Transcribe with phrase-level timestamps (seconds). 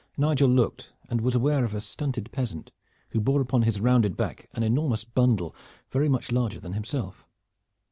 [0.17, 2.71] Nigel looked, and was aware of a stunted peasant
[3.09, 5.53] who bore upon his rounded back an enormous bundle
[5.91, 7.23] very much larger than himself.